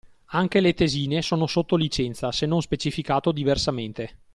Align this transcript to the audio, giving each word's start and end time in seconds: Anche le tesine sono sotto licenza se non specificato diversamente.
Anche 0.33 0.61
le 0.61 0.73
tesine 0.73 1.21
sono 1.21 1.45
sotto 1.45 1.75
licenza 1.75 2.31
se 2.31 2.47
non 2.47 2.59
specificato 2.63 3.31
diversamente. 3.31 4.21